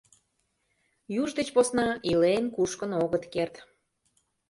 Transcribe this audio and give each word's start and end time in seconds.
Юж 1.21 1.29
деч 1.37 1.47
посна 1.55 1.87
илен. 2.11 2.43
кушкын 2.55 2.91
огыт 3.03 3.23
керт. 3.33 3.53